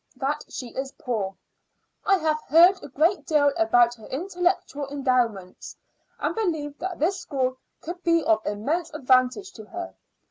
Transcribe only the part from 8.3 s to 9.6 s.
immense advantage